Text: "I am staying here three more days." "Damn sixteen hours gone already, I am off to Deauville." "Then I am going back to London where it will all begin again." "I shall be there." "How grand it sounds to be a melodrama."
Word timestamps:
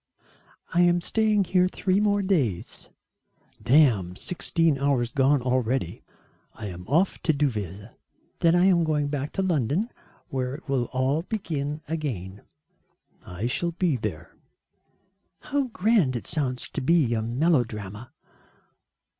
"I 0.73 0.81
am 0.81 0.99
staying 0.99 1.43
here 1.43 1.67
three 1.67 1.99
more 1.99 2.23
days." 2.23 2.89
"Damn 3.61 4.15
sixteen 4.15 4.79
hours 4.79 5.11
gone 5.11 5.43
already, 5.43 6.01
I 6.55 6.65
am 6.69 6.87
off 6.87 7.21
to 7.21 7.31
Deauville." 7.31 7.91
"Then 8.39 8.55
I 8.55 8.65
am 8.65 8.83
going 8.83 9.09
back 9.09 9.31
to 9.33 9.43
London 9.43 9.91
where 10.29 10.55
it 10.55 10.67
will 10.67 10.85
all 10.85 11.21
begin 11.21 11.83
again." 11.87 12.41
"I 13.27 13.45
shall 13.45 13.73
be 13.73 13.95
there." 13.95 14.35
"How 15.39 15.65
grand 15.65 16.15
it 16.15 16.25
sounds 16.25 16.67
to 16.69 16.81
be 16.81 17.13
a 17.13 17.21
melodrama." 17.21 18.11